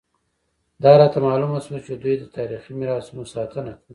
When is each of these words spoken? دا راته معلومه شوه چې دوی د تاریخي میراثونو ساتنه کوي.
دا 0.83 0.91
راته 1.01 1.17
معلومه 1.27 1.59
شوه 1.65 1.79
چې 1.85 1.93
دوی 2.01 2.15
د 2.19 2.25
تاریخي 2.37 2.71
میراثونو 2.79 3.23
ساتنه 3.33 3.71
کوي. 3.77 3.87